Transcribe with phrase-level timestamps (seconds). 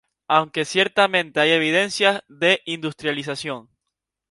[0.27, 3.69] Aunque, ciertamente hay evidencias de industrialización.